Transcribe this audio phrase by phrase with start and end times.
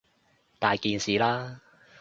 [0.57, 1.59] 大件事喇！